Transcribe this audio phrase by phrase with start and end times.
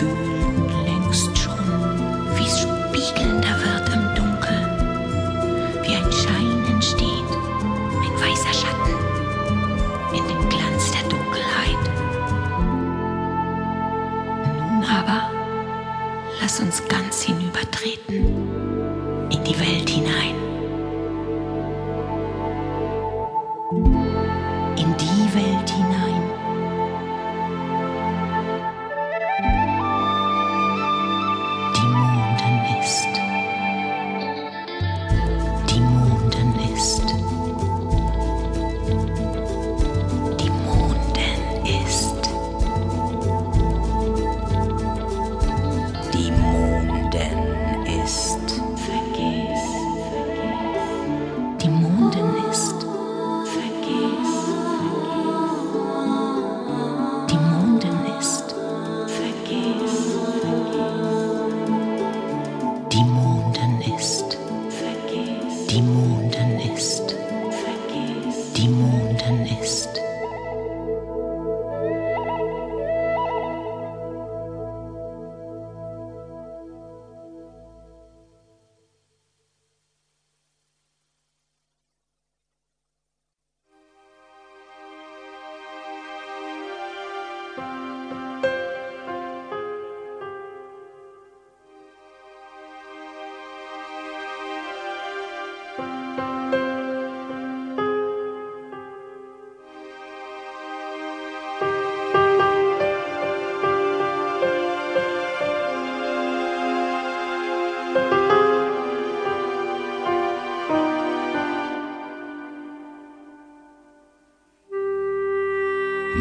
[0.00, 1.58] fühlen längst schon,
[2.34, 4.70] wie es spiegelnder wird im Dunkeln,
[5.82, 7.30] wie ein Schein entsteht,
[8.04, 8.96] ein weißer Schatten
[10.14, 11.84] in dem Glanz der Dunkelheit.
[14.56, 15.30] Nun aber,
[16.40, 18.24] lass uns ganz hinübertreten
[19.30, 20.49] in die Welt hinein.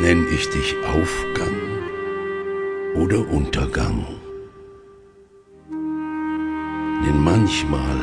[0.00, 1.56] Nenn ich dich Aufgang
[2.94, 4.06] oder Untergang?
[7.04, 7.98] Denn manchmal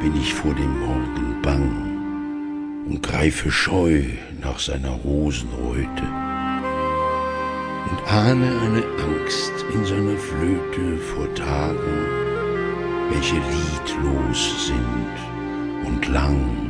[0.00, 4.02] bin ich vor dem Morgen bang und greife scheu
[4.42, 6.08] nach seiner Rosenröte
[7.88, 12.04] und ahne eine Angst in seiner Flöte vor Tagen,
[13.10, 16.67] welche liedlos sind und lang.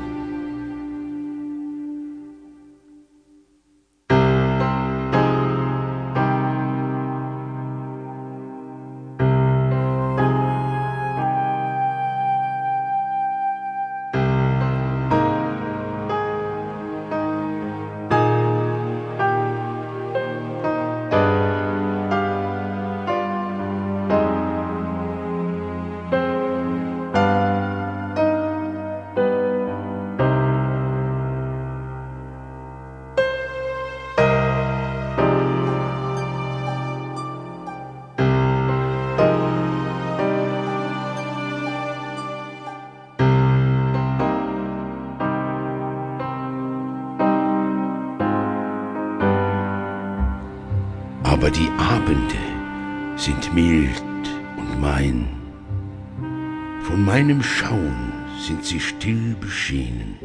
[51.38, 52.34] aber die Abende
[53.14, 54.02] sind mild
[54.56, 55.28] und mein.
[56.82, 60.18] Von meinem Schauen sind sie still beschienen.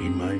[0.00, 0.35] In meinem